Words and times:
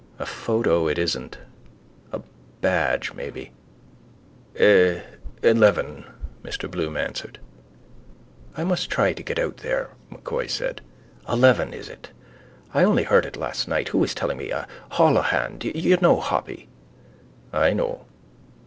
A 0.17 0.25
photo 0.25 0.87
it 0.87 0.97
isn't. 0.97 1.37
A 2.11 2.23
badge 2.59 3.13
maybe. 3.13 3.51
—E...eleven, 4.59 6.05
Mr 6.43 6.71
Bloom 6.71 6.97
answered. 6.97 7.37
—I 8.57 8.63
must 8.63 8.89
try 8.89 9.13
to 9.13 9.21
get 9.21 9.37
out 9.37 9.57
there, 9.57 9.91
M'Coy 10.09 10.47
said. 10.47 10.81
Eleven, 11.29 11.71
is 11.71 11.87
it? 11.87 12.09
I 12.73 12.83
only 12.83 13.03
heard 13.03 13.27
it 13.27 13.37
last 13.37 13.67
night. 13.67 13.89
Who 13.89 13.99
was 13.99 14.15
telling 14.15 14.39
me? 14.39 14.51
Holohan. 14.89 15.59
You 15.61 15.97
know 15.97 16.19
Hoppy? 16.19 16.67
—I 17.53 17.73
know. 17.73 18.07